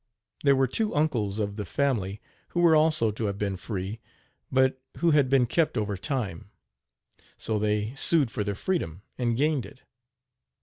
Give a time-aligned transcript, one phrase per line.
[0.43, 2.19] There were two uncles of the family
[2.49, 3.99] who were also to have been free,
[4.51, 6.49] but who had been kept over time;
[7.37, 9.81] so they sued for their freedom, and gained it.